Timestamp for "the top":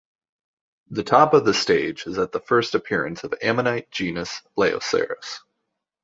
0.89-1.35